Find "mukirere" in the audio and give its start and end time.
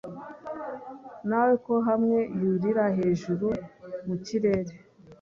4.05-4.73